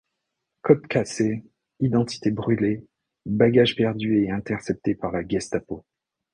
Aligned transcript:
Côtes 0.63 0.87
cassées, 0.87 1.43
identité 1.79 2.31
brûlée, 2.31 2.87
bagages 3.27 3.75
perdus 3.75 4.23
et 4.23 4.31
interceptés 4.31 4.95
par 4.95 5.11
la 5.11 5.21
Gestapo. 5.27 5.85